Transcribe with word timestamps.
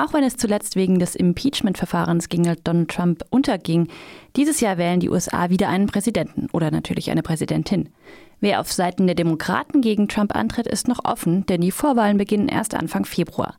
Auch 0.00 0.12
wenn 0.12 0.22
es 0.22 0.36
zuletzt 0.36 0.76
wegen 0.76 1.00
des 1.00 1.16
Impeachment-Verfahrens 1.16 2.28
gegen 2.28 2.44
Donald 2.62 2.88
Trump 2.88 3.24
unterging, 3.30 3.88
dieses 4.36 4.60
Jahr 4.60 4.78
wählen 4.78 5.00
die 5.00 5.10
USA 5.10 5.50
wieder 5.50 5.68
einen 5.68 5.88
Präsidenten 5.88 6.46
oder 6.52 6.70
natürlich 6.70 7.10
eine 7.10 7.24
Präsidentin. 7.24 7.88
Wer 8.38 8.60
auf 8.60 8.72
Seiten 8.72 9.06
der 9.06 9.16
Demokraten 9.16 9.80
gegen 9.80 10.06
Trump 10.06 10.36
antritt, 10.36 10.68
ist 10.68 10.86
noch 10.86 11.04
offen, 11.04 11.46
denn 11.46 11.60
die 11.60 11.72
Vorwahlen 11.72 12.16
beginnen 12.16 12.46
erst 12.46 12.74
Anfang 12.74 13.06
Februar. 13.06 13.56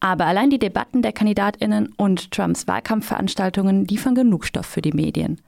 Aber 0.00 0.26
allein 0.26 0.50
die 0.50 0.58
Debatten 0.58 1.00
der 1.00 1.12
Kandidatinnen 1.12 1.94
und 1.96 2.32
Trumps 2.32 2.66
Wahlkampfveranstaltungen 2.66 3.84
liefern 3.84 4.16
genug 4.16 4.46
Stoff 4.46 4.66
für 4.66 4.82
die 4.82 4.92
Medien. 4.92 5.40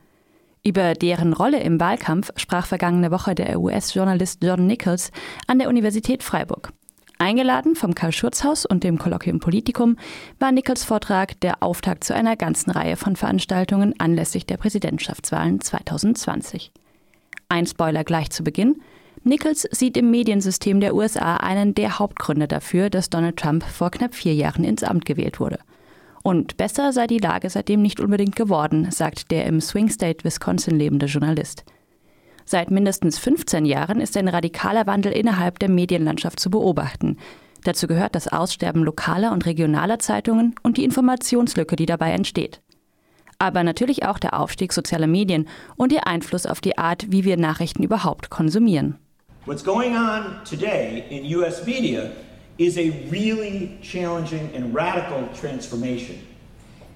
Über 0.65 0.95
deren 0.95 1.33
Rolle 1.33 1.59
im 1.59 1.81
Wahlkampf 1.81 2.31
sprach 2.37 2.67
vergangene 2.67 3.11
Woche 3.11 3.35
der 3.35 3.59
US-Journalist 3.59 4.45
John 4.45 4.69
Nichols 4.69 5.11
an 5.49 5.59
der 5.59 5.69
Universität 5.69 6.23
Freiburg. 6.23 6.73
Eingeladen 7.21 7.77
vom 7.77 7.95
Karl-Schurz-Haus 7.95 8.65
und 8.65 8.83
dem 8.83 8.97
Kolloquium 8.97 9.41
Politikum 9.41 9.99
war 10.39 10.53
Nichols 10.53 10.85
Vortrag 10.85 11.39
der 11.41 11.63
Auftakt 11.63 12.03
zu 12.03 12.15
einer 12.15 12.35
ganzen 12.35 12.71
Reihe 12.71 12.97
von 12.97 13.15
Veranstaltungen 13.15 13.95
anlässlich 13.99 14.47
der 14.47 14.57
Präsidentschaftswahlen 14.57 15.61
2020. 15.61 16.73
Ein 17.51 17.67
Spoiler 17.67 18.05
gleich 18.05 18.31
zu 18.31 18.43
Beginn. 18.43 18.81
Nichols 19.23 19.69
sieht 19.71 19.99
im 19.99 20.11
Mediensystem 20.11 20.81
der 20.81 20.95
USA 20.95 21.37
einen 21.37 21.75
der 21.75 21.99
Hauptgründe 21.99 22.49
dafür, 22.49 22.89
dass 22.89 23.11
Donald 23.11 23.37
Trump 23.37 23.65
vor 23.65 23.91
knapp 23.91 24.15
vier 24.15 24.33
Jahren 24.33 24.65
ins 24.65 24.83
Amt 24.83 25.05
gewählt 25.05 25.41
wurde. 25.41 25.59
Und 26.23 26.57
besser 26.57 26.91
sei 26.95 27.07
die 27.07 27.19
Lage 27.19 27.51
seitdem 27.51 27.83
nicht 27.83 28.01
unbedingt 28.01 28.35
geworden, 28.35 28.91
sagt 28.91 29.31
der 29.31 29.45
im 29.45 29.61
Swing 29.61 29.91
State 29.91 30.25
Wisconsin 30.25 30.79
lebende 30.79 31.05
Journalist. 31.05 31.65
Seit 32.51 32.73
mindestens 32.73 33.17
15 33.21 33.65
Jahren 33.65 34.01
ist 34.01 34.17
ein 34.17 34.27
radikaler 34.27 34.89
Wandel 34.89 35.13
innerhalb 35.13 35.61
der 35.61 35.69
Medienlandschaft 35.69 36.41
zu 36.41 36.51
beobachten. 36.51 37.17
Dazu 37.63 37.87
gehört 37.87 38.17
das 38.17 38.27
Aussterben 38.27 38.83
lokaler 38.83 39.31
und 39.31 39.47
regionaler 39.47 40.01
Zeitungen 40.01 40.57
und 40.65 40.77
die 40.77 40.83
Informationslücke, 40.83 41.77
die 41.77 41.87
dabei 41.87 42.11
entsteht. 42.11 42.61
Aber 43.39 43.63
natürlich 43.63 44.05
auch 44.05 44.19
der 44.19 44.37
Aufstieg 44.37 44.73
sozialer 44.73 45.07
Medien 45.07 45.47
und 45.77 45.93
ihr 45.93 46.09
Einfluss 46.09 46.45
auf 46.45 46.61
die 46.61 46.77
Art, 46.77 47.13
wie 47.13 47.25
wir 47.25 47.37
Nachrichten 47.37 47.85
überhaupt 47.85 48.31
konsumieren. 48.31 48.99
What's 49.47 49.63
going 49.63 49.95
on 49.95 50.43
today 50.45 51.05
in 51.09 51.33
US 51.37 51.65
media 51.65 52.11
is 52.59 52.77
a 52.77 52.91
really 53.13 53.79
challenging 53.81 54.51
and 54.57 54.75
radical 54.75 55.29
transformation. 55.41 56.17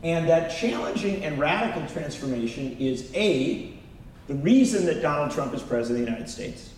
And 0.03 0.27
that 0.29 0.51
challenging 0.51 1.25
and 1.25 1.41
radical 1.41 1.83
transformation 1.87 2.77
is 2.81 3.05
A, 3.15 3.74
the 4.27 4.35
reason 4.35 4.87
that 4.87 5.03
Donald 5.03 5.31
Trump 5.31 5.55
is 5.55 5.63
president 5.63 6.01
of 6.01 6.07
the 6.07 6.11
United 6.13 6.31
States. 6.31 6.71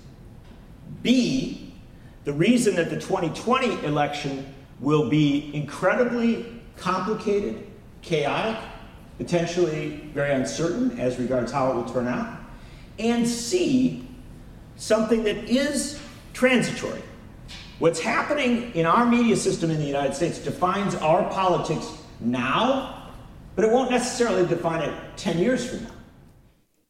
B, 1.02 1.74
the 2.24 2.32
reason 2.32 2.74
that 2.76 2.90
the 2.90 2.96
2020 2.96 3.84
election 3.84 4.52
will 4.80 5.08
be 5.08 5.54
incredibly 5.54 6.60
complicated, 6.76 7.66
chaotic, 8.02 8.60
potentially 9.18 10.10
very 10.12 10.34
uncertain 10.34 10.98
as 10.98 11.18
regards 11.18 11.52
how 11.52 11.70
it 11.70 11.74
will 11.74 11.84
turn 11.92 12.08
out. 12.08 12.38
And 12.98 13.26
C, 13.26 14.06
something 14.76 15.22
that 15.24 15.36
is 15.44 16.00
transitory. 16.32 17.02
What's 17.78 18.00
happening 18.00 18.74
in 18.74 18.86
our 18.86 19.06
media 19.06 19.36
system 19.36 19.70
in 19.70 19.78
the 19.78 19.86
United 19.86 20.14
States 20.14 20.38
defines 20.38 20.94
our 20.96 21.28
politics 21.30 21.86
now, 22.20 23.12
but 23.54 23.64
it 23.64 23.70
won't 23.70 23.90
necessarily 23.90 24.46
define 24.46 24.82
it 24.82 24.94
10 25.16 25.38
years 25.38 25.68
from 25.68 25.84
now. 25.84 25.90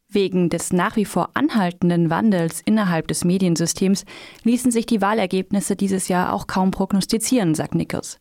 Wegen 0.09 0.49
des 0.49 0.71
nach 0.71 0.95
wie 0.95 1.03
vor 1.03 1.31
anhaltenden 1.33 2.09
Wandels 2.09 2.61
innerhalb 2.63 3.09
des 3.09 3.25
Mediensystems 3.25 4.05
ließen 4.43 4.71
sich 4.71 4.85
die 4.85 5.01
Wahlergebnisse 5.01 5.75
dieses 5.75 6.07
Jahr 6.07 6.31
auch 6.31 6.47
kaum 6.47 6.71
prognostizieren, 6.71 7.55
sagt 7.55 7.75
Nichols. 7.75 8.17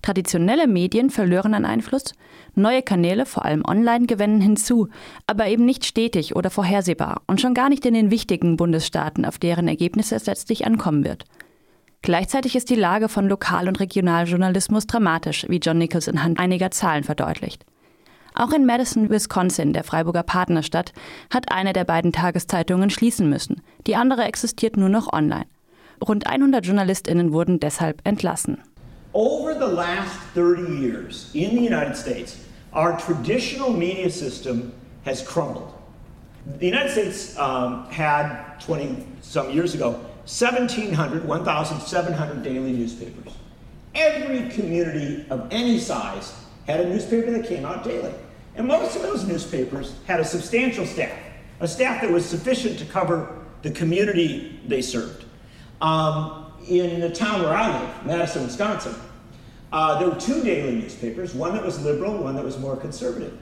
Traditionelle 0.00 0.66
Medien 0.66 1.10
verlören 1.10 1.52
an 1.52 1.66
Einfluss, 1.66 2.14
neue 2.54 2.82
Kanäle, 2.82 3.26
vor 3.26 3.44
allem 3.44 3.62
online, 3.66 4.06
gewinnen 4.06 4.40
hinzu, 4.40 4.88
aber 5.26 5.48
eben 5.48 5.66
nicht 5.66 5.84
stetig 5.84 6.34
oder 6.34 6.48
vorhersehbar 6.48 7.22
und 7.26 7.40
schon 7.42 7.52
gar 7.52 7.68
nicht 7.68 7.84
in 7.84 7.94
den 7.94 8.10
wichtigen 8.10 8.56
Bundesstaaten, 8.56 9.26
auf 9.26 9.38
deren 9.38 9.68
Ergebnisse 9.68 10.14
es 10.14 10.26
letztlich 10.26 10.66
ankommen 10.66 11.04
wird. 11.04 11.24
Gleichzeitig 12.00 12.56
ist 12.56 12.70
die 12.70 12.76
Lage 12.76 13.08
von 13.08 13.28
Lokal- 13.28 13.68
und 13.68 13.80
Regionaljournalismus 13.80 14.86
dramatisch, 14.86 15.44
wie 15.48 15.58
John 15.58 15.78
Nichols 15.78 16.08
anhand 16.08 16.38
einiger 16.38 16.70
Zahlen 16.70 17.04
verdeutlicht. 17.04 17.66
Auch 18.38 18.52
in 18.52 18.66
Madison, 18.66 19.10
Wisconsin, 19.10 19.72
der 19.72 19.82
Freiburger 19.82 20.22
Partnerstadt, 20.22 20.92
hat 21.28 21.50
eine 21.50 21.72
der 21.72 21.82
beiden 21.82 22.12
Tageszeitungen 22.12 22.88
schließen 22.88 23.28
müssen. 23.28 23.62
Die 23.88 23.96
andere 23.96 24.22
existiert 24.22 24.76
nur 24.76 24.88
noch 24.88 25.12
online. 25.12 25.46
Rund 26.06 26.28
100 26.28 26.64
JournalistInnen 26.64 27.32
wurden 27.32 27.58
deshalb 27.58 28.00
entlassen. 28.04 28.58
Over 29.12 29.54
the 29.54 29.74
last 29.74 30.12
30 30.36 30.80
years 30.80 31.30
in 31.34 31.50
the 31.50 31.66
United 31.66 31.96
States, 31.96 32.36
our 32.72 32.96
traditional 32.96 33.72
media 33.72 34.08
system 34.08 34.70
has 35.04 35.24
crumbled. 35.24 35.74
The 36.60 36.68
United 36.68 36.92
States 36.92 37.36
um, 37.40 37.86
had 37.90 38.60
20 38.64 39.04
some 39.20 39.50
years 39.50 39.74
ago 39.74 39.96
1,700, 40.26 41.26
1,700 41.26 42.44
daily 42.44 42.70
newspapers. 42.70 43.32
Every 43.96 44.48
community 44.50 45.26
of 45.28 45.48
any 45.50 45.80
size 45.80 46.34
had 46.68 46.82
a 46.82 46.88
newspaper 46.88 47.32
that 47.32 47.48
came 47.48 47.64
out 47.64 47.82
daily. 47.82 48.14
And 48.56 48.66
most 48.66 48.96
of 48.96 49.02
those 49.02 49.26
newspapers 49.26 49.94
had 50.06 50.20
a 50.20 50.24
substantial 50.24 50.84
staff, 50.84 51.18
a 51.60 51.68
staff 51.68 52.00
that 52.02 52.10
was 52.10 52.24
sufficient 52.24 52.78
to 52.80 52.84
cover 52.84 53.38
the 53.62 53.70
community 53.70 54.60
they 54.66 54.82
served. 54.82 55.24
Um, 55.80 56.52
in 56.66 57.00
the 57.00 57.10
town 57.10 57.42
where 57.42 57.54
I 57.54 57.80
live, 57.80 58.06
Madison, 58.06 58.44
Wisconsin, 58.44 58.94
uh, 59.72 59.98
there 59.98 60.08
were 60.08 60.20
two 60.20 60.42
daily 60.42 60.76
newspapers, 60.76 61.34
one 61.34 61.54
that 61.54 61.64
was 61.64 61.82
liberal, 61.84 62.16
one 62.16 62.34
that 62.36 62.44
was 62.44 62.58
more 62.58 62.76
conservative. 62.76 63.38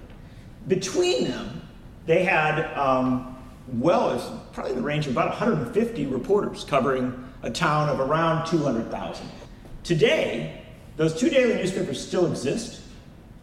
Between 0.68 1.24
them, 1.24 1.62
they 2.06 2.24
had, 2.24 2.72
um, 2.76 3.36
well, 3.68 4.10
it's 4.10 4.26
probably 4.52 4.74
the 4.74 4.82
range 4.82 5.06
of 5.06 5.12
about 5.12 5.28
150 5.28 6.06
reporters 6.06 6.64
covering 6.64 7.24
a 7.42 7.50
town 7.50 7.88
of 7.88 8.00
around 8.00 8.46
200,000. 8.46 9.28
Today, 9.84 10.62
those 10.96 11.18
two 11.18 11.28
daily 11.28 11.54
newspapers 11.54 12.04
still 12.04 12.26
exist. 12.26 12.80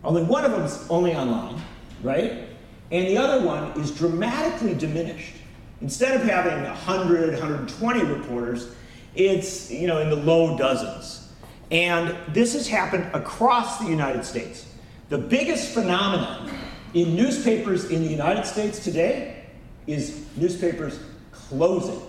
Only 0.03 0.23
one 0.23 0.43
of 0.43 0.51
them 0.51 0.63
is 0.63 0.85
only 0.89 1.15
online, 1.15 1.61
right? 2.01 2.49
And 2.91 3.07
the 3.07 3.17
other 3.17 3.45
one 3.45 3.71
is 3.79 3.91
dramatically 3.91 4.75
diminished. 4.75 5.35
Instead 5.81 6.19
of 6.19 6.27
having 6.27 6.63
100, 6.63 7.31
120 7.31 8.03
reporters, 8.03 8.75
it's 9.15 9.71
you 9.71 9.87
know 9.87 9.99
in 9.99 10.09
the 10.09 10.15
low 10.15 10.57
dozens. 10.57 11.31
And 11.71 12.15
this 12.33 12.53
has 12.53 12.67
happened 12.67 13.09
across 13.13 13.79
the 13.79 13.89
United 13.89 14.25
States. 14.25 14.67
The 15.09 15.17
biggest 15.17 15.73
phenomenon 15.73 16.51
in 16.93 17.15
newspapers 17.15 17.89
in 17.89 18.03
the 18.03 18.09
United 18.09 18.45
States 18.45 18.79
today 18.79 19.43
is 19.87 20.25
newspapers 20.37 20.99
closing. 21.31 22.01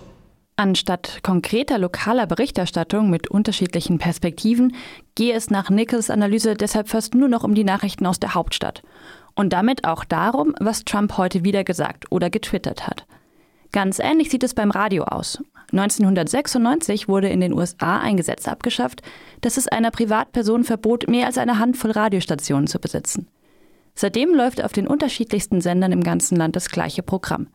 Anstatt 0.57 1.19
konkreter 1.21 1.77
lokaler 1.77 2.27
Berichterstattung 2.27 3.09
mit 3.09 3.29
unterschiedlichen 3.29 3.97
Perspektiven 3.97 4.73
gehe 5.15 5.33
es 5.33 5.49
nach 5.49 5.69
Nichols 5.69 6.09
Analyse 6.09 6.53
deshalb 6.53 6.87
fast 6.87 7.13
nur 7.13 7.27
noch 7.27 7.43
um 7.43 7.55
die 7.55 7.65
Nachrichten 7.65 8.05
aus 8.05 8.21
der 8.21 8.35
Hauptstadt. 8.35 8.81
Und 9.35 9.51
damit 9.51 9.83
auch 9.83 10.05
darum, 10.05 10.55
was 10.61 10.85
Trump 10.85 11.17
heute 11.17 11.43
wieder 11.43 11.65
gesagt 11.65 12.09
oder 12.09 12.29
getwittert 12.29 12.87
hat. 12.87 13.05
Ganz 13.73 13.99
ähnlich 13.99 14.29
sieht 14.29 14.43
es 14.43 14.53
beim 14.53 14.71
Radio 14.71 15.03
aus. 15.03 15.43
1996 15.73 17.09
wurde 17.09 17.27
in 17.27 17.41
den 17.41 17.51
USA 17.51 17.99
ein 17.99 18.15
Gesetz 18.15 18.47
abgeschafft, 18.47 19.01
das 19.41 19.57
es 19.57 19.67
einer 19.67 19.91
Privatperson 19.91 20.63
verbot, 20.63 21.09
mehr 21.09 21.25
als 21.25 21.37
eine 21.37 21.59
Handvoll 21.59 21.91
Radiostationen 21.91 22.67
zu 22.67 22.79
besitzen. 22.79 23.27
Seitdem 23.93 24.33
läuft 24.33 24.63
auf 24.63 24.71
den 24.71 24.87
unterschiedlichsten 24.87 25.59
Sendern 25.59 25.91
im 25.91 26.03
ganzen 26.03 26.37
Land 26.37 26.55
das 26.55 26.69
gleiche 26.69 27.03
Programm. 27.03 27.47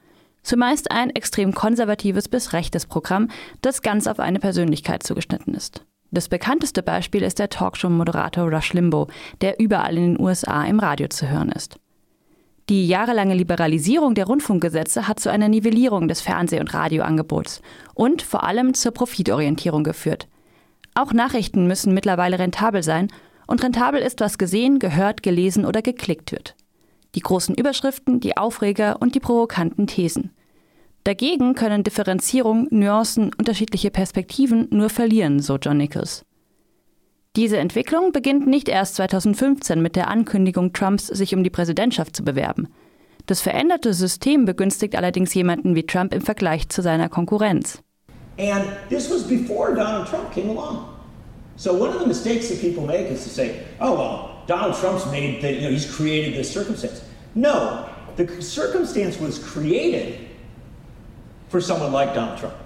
Zumeist 0.42 0.90
ein 0.90 1.10
extrem 1.10 1.52
konservatives 1.54 2.28
bis 2.28 2.52
rechtes 2.52 2.86
Programm, 2.86 3.28
das 3.62 3.82
ganz 3.82 4.06
auf 4.06 4.18
eine 4.20 4.38
Persönlichkeit 4.38 5.02
zugeschnitten 5.02 5.54
ist. 5.54 5.84
Das 6.10 6.28
bekannteste 6.28 6.82
Beispiel 6.82 7.22
ist 7.22 7.38
der 7.38 7.50
Talkshow-Moderator 7.50 8.50
Rush 8.50 8.72
Limbaugh, 8.72 9.12
der 9.42 9.60
überall 9.60 9.96
in 9.96 10.14
den 10.14 10.20
USA 10.20 10.64
im 10.64 10.80
Radio 10.80 11.08
zu 11.08 11.28
hören 11.28 11.52
ist. 11.52 11.78
Die 12.68 12.88
jahrelange 12.88 13.34
Liberalisierung 13.34 14.14
der 14.14 14.26
Rundfunkgesetze 14.26 15.06
hat 15.06 15.20
zu 15.20 15.30
einer 15.30 15.48
Nivellierung 15.48 16.08
des 16.08 16.20
Fernseh- 16.20 16.60
und 16.60 16.72
Radioangebots 16.72 17.62
und 17.94 18.22
vor 18.22 18.44
allem 18.44 18.74
zur 18.74 18.92
Profitorientierung 18.92 19.84
geführt. 19.84 20.28
Auch 20.94 21.12
Nachrichten 21.12 21.66
müssen 21.66 21.94
mittlerweile 21.94 22.38
rentabel 22.38 22.82
sein 22.82 23.08
und 23.46 23.62
rentabel 23.62 24.00
ist, 24.00 24.20
was 24.20 24.38
gesehen, 24.38 24.78
gehört, 24.78 25.22
gelesen 25.22 25.64
oder 25.64 25.82
geklickt 25.82 26.32
wird 26.32 26.54
die 27.14 27.20
großen 27.20 27.54
Überschriften, 27.54 28.20
die 28.20 28.36
Aufreger 28.36 28.96
und 29.00 29.14
die 29.14 29.20
provokanten 29.20 29.86
Thesen. 29.86 30.30
Dagegen 31.04 31.54
können 31.54 31.82
Differenzierung, 31.82 32.68
Nuancen, 32.70 33.30
unterschiedliche 33.38 33.90
Perspektiven 33.90 34.68
nur 34.70 34.90
verlieren, 34.90 35.40
so 35.40 35.56
John 35.56 35.78
Nichols. 35.78 36.24
Diese 37.36 37.58
Entwicklung 37.58 38.12
beginnt 38.12 38.46
nicht 38.46 38.68
erst 38.68 38.96
2015 38.96 39.80
mit 39.80 39.96
der 39.96 40.08
Ankündigung 40.08 40.72
Trumps, 40.72 41.06
sich 41.06 41.34
um 41.34 41.44
die 41.44 41.50
Präsidentschaft 41.50 42.16
zu 42.16 42.24
bewerben. 42.24 42.68
Das 43.26 43.40
veränderte 43.40 43.94
System 43.94 44.44
begünstigt 44.44 44.96
allerdings 44.96 45.32
jemanden 45.34 45.74
wie 45.74 45.86
Trump 45.86 46.12
im 46.12 46.22
Vergleich 46.22 46.68
zu 46.68 46.82
seiner 46.82 47.08
Konkurrenz. 47.08 47.82
And 48.38 48.64
this 48.88 49.10
was 49.10 49.22
before 49.22 49.74
Donald 49.74 50.08
Trump 50.08 50.32
came 50.32 50.50
along. 50.50 50.86
So 51.56 51.72
one 51.72 51.90
of 51.90 52.00
the 52.00 52.08
mistakes 52.08 52.48
that 52.48 52.60
people 52.60 52.84
make 52.86 53.10
is 53.10 53.22
to 53.24 53.30
say, 53.30 53.62
oh 53.80 53.92
well, 53.96 54.39
Donald 54.50 54.76
Trump's 54.80 55.06
made 55.12 55.40
that, 55.42 55.54
you 55.54 55.60
know, 55.60 55.70
he's 55.70 55.88
created 55.94 56.34
this 56.34 56.52
circumstance. 56.52 57.04
No, 57.36 57.88
the 58.16 58.42
circumstance 58.42 59.16
was 59.16 59.38
created 59.38 60.28
for 61.50 61.60
someone 61.60 61.92
like 61.92 62.14
Donald 62.14 62.36
Trump. 62.36 62.56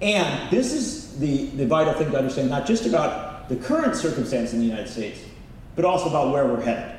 And 0.00 0.50
this 0.50 0.72
is 0.72 1.20
the, 1.20 1.46
the 1.50 1.66
vital 1.68 1.94
thing 1.94 2.10
to 2.10 2.18
understand, 2.18 2.50
not 2.50 2.66
just 2.66 2.84
about 2.84 3.48
the 3.48 3.54
current 3.54 3.94
circumstance 3.94 4.54
in 4.54 4.58
the 4.58 4.64
United 4.64 4.88
States, 4.88 5.20
but 5.76 5.84
also 5.84 6.08
about 6.08 6.32
where 6.32 6.48
we're 6.48 6.60
headed. 6.60 6.96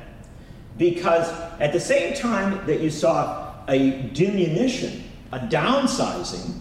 Because 0.78 1.30
at 1.60 1.74
the 1.74 1.80
same 1.82 2.14
time 2.14 2.66
that 2.66 2.80
you 2.80 2.90
saw 2.90 3.54
a 3.68 4.10
diminution, 4.14 5.04
a 5.34 5.40
downsizing 5.40 6.58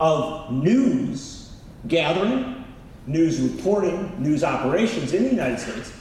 of 0.00 0.52
news 0.52 1.52
gathering, 1.86 2.64
news 3.06 3.40
reporting, 3.40 4.12
news 4.20 4.42
operations 4.42 5.12
in 5.12 5.22
the 5.22 5.30
United 5.30 5.60
States, 5.60 5.92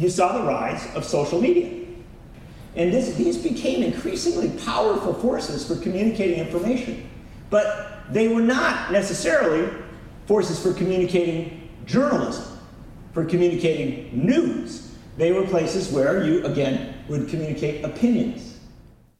you 0.00 0.08
saw 0.08 0.32
the 0.32 0.44
rise 0.44 0.82
of 0.96 1.04
social 1.04 1.40
media. 1.40 1.70
And 2.74 2.92
this, 2.92 3.14
these 3.16 3.36
became 3.36 3.82
increasingly 3.82 4.48
powerful 4.64 5.12
forces 5.12 5.66
for 5.66 5.76
communicating 5.76 6.38
information. 6.38 7.08
But 7.50 7.66
they 8.10 8.28
were 8.28 8.40
not 8.40 8.92
necessarily 8.92 9.68
forces 10.26 10.58
for 10.62 10.72
communicating 10.72 11.68
journalism, 11.84 12.58
for 13.12 13.24
communicating 13.24 14.10
news. 14.12 14.94
They 15.18 15.32
were 15.32 15.46
places 15.46 15.92
where 15.92 16.24
you, 16.24 16.46
again, 16.46 16.94
would 17.08 17.28
communicate 17.28 17.84
opinions. 17.84 18.46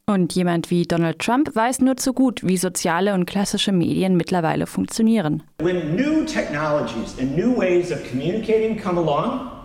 Und 0.06 0.34
jemand 0.34 0.70
wie 0.70 0.86
Donald 0.86 1.20
Trump 1.20 1.54
weiß 1.54 1.82
nur 1.82 1.96
zu 1.96 2.12
gut, 2.12 2.40
wie 2.42 2.56
soziale 2.56 3.14
und 3.14 3.26
klassische 3.26 3.70
Medien 3.70 4.16
mittlerweile 4.16 4.66
funktionieren. 4.66 5.44
When 5.60 5.94
new 5.94 6.24
technologies 6.24 7.16
and 7.20 7.36
new 7.36 7.56
ways 7.56 7.92
of 7.92 8.02
communicating 8.10 8.76
come 8.76 8.98
along, 8.98 9.59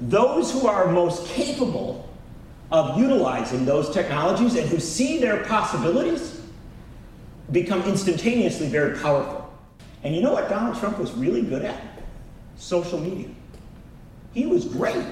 those 0.00 0.50
who 0.50 0.66
are 0.66 0.90
most 0.90 1.26
capable 1.28 2.08
of 2.72 2.98
utilizing 2.98 3.64
those 3.64 3.90
technologies 3.90 4.56
and 4.56 4.68
who 4.68 4.78
see 4.78 5.18
their 5.18 5.44
possibilities 5.44 6.40
become 7.52 7.82
instantaneously 7.82 8.68
very 8.68 8.96
powerful. 8.98 9.52
And 10.02 10.14
you 10.14 10.22
know 10.22 10.32
what 10.32 10.48
Donald 10.48 10.78
Trump 10.78 10.98
was 10.98 11.12
really 11.12 11.42
good 11.42 11.64
at? 11.64 11.82
Social 12.56 12.98
media. 12.98 13.28
He 14.32 14.46
was 14.46 14.64
great 14.64 15.04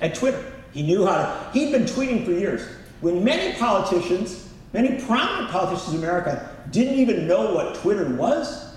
at 0.00 0.14
Twitter. 0.14 0.52
He 0.72 0.82
knew 0.82 1.06
how 1.06 1.16
to, 1.16 1.50
he'd 1.52 1.72
been 1.72 1.84
tweeting 1.84 2.24
for 2.24 2.32
years. 2.32 2.66
When 3.00 3.24
many 3.24 3.56
politicians, 3.58 4.48
many 4.72 5.00
prominent 5.04 5.50
politicians 5.50 5.94
in 5.94 6.00
America 6.00 6.54
didn't 6.70 6.94
even 6.94 7.26
know 7.26 7.54
what 7.54 7.76
Twitter 7.76 8.14
was, 8.14 8.76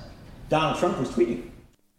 Donald 0.50 0.80
Trump 0.80 0.98
was 0.98 1.10
tweeting. 1.10 1.50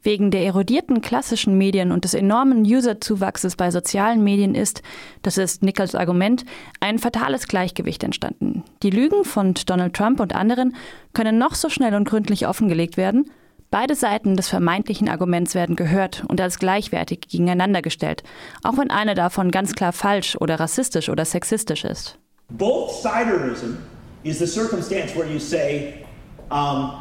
Wegen 0.05 0.31
der 0.31 0.45
erodierten 0.45 1.01
klassischen 1.01 1.57
Medien 1.57 1.91
und 1.91 2.05
des 2.05 2.13
enormen 2.13 2.63
Userzuwachses 2.63 3.57
bei 3.57 3.71
sozialen 3.71 4.23
Medien 4.23 4.55
ist, 4.55 4.83
das 5.23 5.39
ist 5.39 5.63
Nichols 5.63 5.95
Argument, 5.95 6.45
ein 6.79 6.99
fatales 6.99 7.49
Gleichgewicht 7.49 8.05
entstanden. 8.05 8.65
Die 8.83 8.91
Lügen 8.91 9.25
von 9.25 9.55
Donald 9.65 9.95
Trump 9.95 10.21
und 10.21 10.35
anderen 10.35 10.77
können 11.15 11.39
noch 11.39 11.55
so 11.55 11.71
schnell 11.71 11.95
und 11.95 12.07
gründlich 12.07 12.47
offengelegt 12.47 12.99
werden. 12.99 13.31
Beide 13.71 13.95
Seiten 13.95 14.37
des 14.37 14.47
vermeintlichen 14.49 15.09
Arguments 15.09 15.55
werden 15.55 15.75
gehört 15.75 16.23
und 16.29 16.39
als 16.39 16.59
gleichwertig 16.59 17.23
gegeneinander 17.23 17.81
gestellt, 17.81 18.25
auch 18.63 18.77
wenn 18.77 18.91
eine 18.91 19.15
davon 19.15 19.51
ganz 19.51 19.75
klar 19.75 19.95
falsch 19.95 20.37
oder 20.37 20.61
rassistisch 20.61 21.09
oder 21.09 21.25
sexistisch 21.25 21.83
ist. 21.83 22.19
Both-siderism 22.51 23.79
is 24.23 24.39
the 24.39 24.47
circumstance 24.47 25.17
where 25.17 25.27
you 25.27 25.39
say, 25.39 26.05
um, 26.51 26.93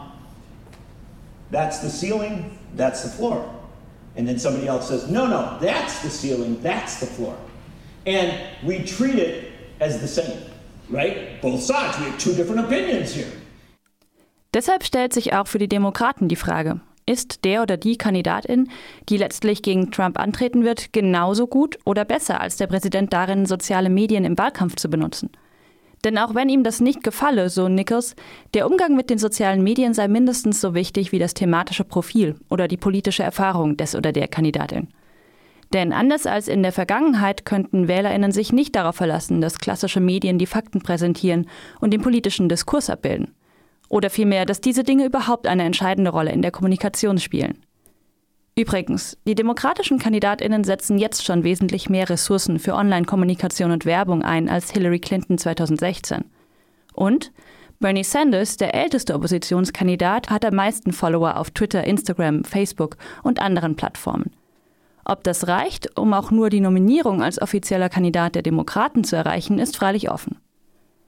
that's 1.51 1.81
the 1.81 1.89
ceiling, 1.89 2.45
that's 2.75 3.03
the 3.03 3.09
floor. 3.09 3.43
And 4.15 4.27
then 4.27 4.37
somebody 4.37 4.67
else 4.67 4.87
says, 4.87 5.09
no, 5.09 5.25
no, 5.25 5.57
that's 5.59 6.01
the 6.01 6.09
ceiling, 6.09 6.61
that's 6.61 6.99
the 6.99 7.07
floor. 7.07 7.35
And 8.05 8.31
we 8.63 8.83
treat 8.83 9.15
it 9.15 9.51
as 9.79 9.99
the 9.99 10.07
same, 10.07 10.37
right? 10.89 11.41
Both 11.41 11.61
sides, 11.61 11.97
we 11.99 12.05
have 12.05 12.17
two 12.19 12.33
different 12.33 12.61
opinions 12.61 13.13
here. 13.13 13.31
Deshalb 14.53 14.83
stellt 14.83 15.13
sich 15.13 15.33
auch 15.33 15.47
für 15.47 15.57
die 15.57 15.67
Demokraten 15.67 16.27
die 16.27 16.35
Frage, 16.35 16.79
ist 17.07 17.43
der 17.43 17.63
oder 17.63 17.75
die 17.75 17.97
Kandidatin, 17.97 18.69
die 19.09 19.17
letztlich 19.17 19.63
gegen 19.63 19.89
Trump 19.89 20.19
antreten 20.19 20.63
wird, 20.63 20.93
genauso 20.93 21.47
gut 21.47 21.79
oder 21.85 22.05
besser 22.05 22.39
als 22.39 22.57
der 22.57 22.67
Präsident 22.67 23.13
darin, 23.13 23.47
soziale 23.47 23.89
Medien 23.89 24.25
im 24.25 24.37
Wahlkampf 24.37 24.75
zu 24.75 24.89
benutzen? 24.89 25.31
Denn 26.03 26.17
auch 26.17 26.35
wenn 26.35 26.49
ihm 26.49 26.63
das 26.63 26.81
nicht 26.81 27.03
gefalle, 27.03 27.49
so 27.49 27.69
Nichols, 27.69 28.15
der 28.53 28.69
Umgang 28.69 28.95
mit 28.95 29.09
den 29.09 29.17
sozialen 29.17 29.63
Medien 29.63 29.93
sei 29.93 30.07
mindestens 30.07 30.59
so 30.59 30.73
wichtig 30.73 31.11
wie 31.11 31.19
das 31.19 31.33
thematische 31.33 31.85
Profil 31.85 32.35
oder 32.49 32.67
die 32.67 32.77
politische 32.77 33.23
Erfahrung 33.23 33.77
des 33.77 33.95
oder 33.95 34.11
der 34.11 34.27
Kandidatin. 34.27 34.89
Denn 35.71 35.91
anders 35.91 36.27
als 36.27 36.47
in 36.47 36.61
der 36.61 36.71
Vergangenheit 36.71 37.45
könnten 37.45 37.87
Wählerinnen 37.87 38.31
sich 38.31 38.53
nicht 38.53 38.75
darauf 38.75 38.95
verlassen, 38.95 39.41
dass 39.41 39.57
klassische 39.57 39.99
Medien 39.99 40.37
die 40.37 40.45
Fakten 40.45 40.81
präsentieren 40.81 41.47
und 41.79 41.91
den 41.91 42.01
politischen 42.01 42.47
Diskurs 42.47 42.89
abbilden. 42.89 43.33
Oder 43.89 44.09
vielmehr, 44.09 44.45
dass 44.45 44.61
diese 44.61 44.83
Dinge 44.83 45.05
überhaupt 45.05 45.47
eine 45.47 45.63
entscheidende 45.63 46.11
Rolle 46.11 46.31
in 46.31 46.41
der 46.41 46.51
Kommunikation 46.51 47.17
spielen. 47.17 47.57
Übrigens, 48.55 49.17
die 49.25 49.33
demokratischen 49.33 49.97
Kandidatinnen 49.97 50.63
setzen 50.63 50.99
jetzt 50.99 51.25
schon 51.25 51.43
wesentlich 51.43 51.89
mehr 51.89 52.07
Ressourcen 52.07 52.59
für 52.59 52.75
Online-Kommunikation 52.75 53.71
und 53.71 53.85
Werbung 53.85 54.21
ein 54.21 54.47
als 54.47 54.69
Hillary 54.71 54.99
Clinton 54.99 55.39
2016. 55.39 56.25
Und 56.93 57.31
Bernie 57.79 58.03
Sanders, 58.03 58.57
der 58.57 58.75
älteste 58.75 59.15
Oppositionskandidat, 59.15 60.29
hat 60.29 60.45
am 60.45 60.55
meisten 60.55 60.93
Follower 60.93 61.37
auf 61.37 61.49
Twitter, 61.49 61.83
Instagram, 61.83 62.43
Facebook 62.43 62.97
und 63.23 63.41
anderen 63.41 63.75
Plattformen. 63.75 64.31
Ob 65.03 65.23
das 65.23 65.47
reicht, 65.47 65.97
um 65.97 66.13
auch 66.13 66.29
nur 66.29 66.51
die 66.51 66.61
Nominierung 66.61 67.23
als 67.23 67.41
offizieller 67.41 67.89
Kandidat 67.89 68.35
der 68.35 68.43
Demokraten 68.43 69.03
zu 69.03 69.15
erreichen, 69.15 69.57
ist 69.57 69.75
freilich 69.75 70.11
offen. 70.11 70.37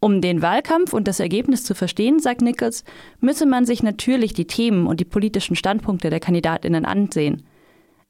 Um 0.06 0.22
den 0.22 0.44
Wahlkampf 0.44 0.94
und 0.94 1.07
das 1.07 1.19
Ergebnis 1.19 1.63
zu 1.63 1.74
verstehen, 1.74 2.19
sagt 2.19 2.44
Nichols, 2.44 2.84
müsse 3.22 3.48
man 3.48 3.66
sich 3.66 3.81
natürlich 3.81 4.36
die 4.36 4.46
Themen 4.46 4.86
und 4.86 5.00
die 5.00 5.04
politischen 5.04 5.56
Standpunkte 5.56 6.12
der 6.12 6.19
Kandidatinnen 6.19 6.86
ansehen, 6.86 7.42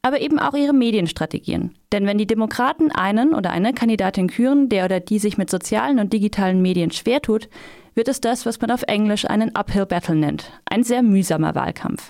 aber 0.01 0.19
eben 0.19 0.37
auch 0.37 0.55
ihre 0.55 0.73
Medienstrategien. 0.73 1.73
Denn 1.93 2.05
wenn 2.05 2.17
die 2.17 2.27
Demokraten 2.27 2.91
einen 2.91 3.33
oder 3.33 3.51
eine 3.51 3.71
Kandidatin 3.71 4.27
küren, 4.27 4.67
der 4.67 4.83
oder 4.83 4.99
die 4.99 5.19
sich 5.19 5.37
mit 5.37 5.49
sozialen 5.49 5.99
und 5.99 6.11
digitalen 6.11 6.61
Medien 6.61 6.91
schwer 6.91 7.21
tut, 7.21 7.47
wird 7.93 8.09
es 8.09 8.19
das, 8.19 8.45
was 8.45 8.59
man 8.59 8.71
auf 8.71 8.83
Englisch 8.87 9.23
einen 9.23 9.55
Uphill 9.55 9.85
Battle 9.85 10.15
nennt, 10.15 10.51
ein 10.65 10.83
sehr 10.83 11.01
mühsamer 11.01 11.55
Wahlkampf. 11.55 12.09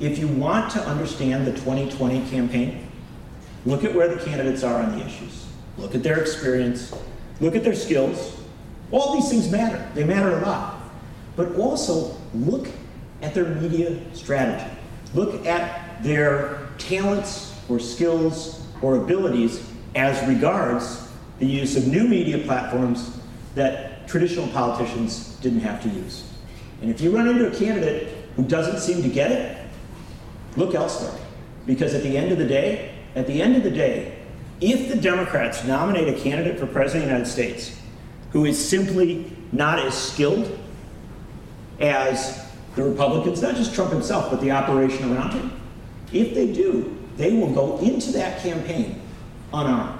If 0.00 0.18
you 0.18 0.26
want 0.40 0.72
to 0.72 0.80
understand 0.90 1.46
the 1.46 1.52
2020 1.52 2.28
campaign, 2.32 2.80
look 3.64 3.84
at 3.84 3.94
where 3.94 4.12
the 4.12 4.28
candidates 4.28 4.64
are 4.64 4.82
on 4.82 4.98
the 4.98 5.04
issues. 5.06 5.46
Look 5.78 5.94
at 5.94 6.02
their 6.02 6.18
experience, 6.18 6.92
look 7.40 7.54
at 7.54 7.62
their 7.62 7.76
skills, 7.76 8.43
All 8.94 9.14
these 9.14 9.28
things 9.28 9.50
matter. 9.50 9.90
They 9.94 10.04
matter 10.04 10.38
a 10.38 10.40
lot. 10.42 10.80
But 11.34 11.56
also 11.56 12.16
look 12.32 12.68
at 13.22 13.34
their 13.34 13.46
media 13.46 14.00
strategy. 14.14 14.70
Look 15.14 15.44
at 15.46 16.00
their 16.04 16.68
talents 16.78 17.58
or 17.68 17.80
skills 17.80 18.64
or 18.82 18.98
abilities 18.98 19.68
as 19.96 20.24
regards 20.28 21.08
the 21.40 21.46
use 21.46 21.76
of 21.76 21.88
new 21.88 22.06
media 22.06 22.38
platforms 22.44 23.18
that 23.56 24.06
traditional 24.06 24.46
politicians 24.48 25.38
didn't 25.40 25.60
have 25.60 25.82
to 25.82 25.88
use. 25.88 26.30
And 26.80 26.88
if 26.88 27.00
you 27.00 27.10
run 27.10 27.26
into 27.26 27.48
a 27.48 27.54
candidate 27.54 28.14
who 28.36 28.44
doesn't 28.44 28.78
seem 28.78 29.02
to 29.02 29.08
get 29.08 29.32
it, 29.32 29.58
look 30.56 30.76
elsewhere. 30.76 31.18
Because 31.66 31.94
at 31.94 32.04
the 32.04 32.16
end 32.16 32.30
of 32.30 32.38
the 32.38 32.46
day, 32.46 32.94
at 33.16 33.26
the 33.26 33.42
end 33.42 33.56
of 33.56 33.64
the 33.64 33.72
day, 33.72 34.18
if 34.60 34.88
the 34.88 34.96
Democrats 34.96 35.64
nominate 35.64 36.08
a 36.08 36.20
candidate 36.20 36.60
for 36.60 36.66
president 36.66 37.04
of 37.04 37.08
the 37.08 37.14
United 37.14 37.30
States 37.30 37.80
who 38.34 38.44
is 38.44 38.62
simply 38.62 39.30
not 39.52 39.78
as 39.78 39.94
skilled 39.96 40.58
as 41.78 42.44
the 42.74 42.82
Republicans, 42.82 43.40
not 43.40 43.54
just 43.54 43.72
Trump 43.76 43.92
himself, 43.92 44.28
but 44.28 44.40
the 44.40 44.50
operation 44.50 45.12
around 45.14 45.30
him. 45.32 45.52
If 46.12 46.34
they 46.34 46.52
do, 46.52 46.98
they 47.16 47.32
will 47.32 47.54
go 47.54 47.78
into 47.78 48.10
that 48.12 48.42
campaign 48.42 49.00
unarmed. 49.52 49.93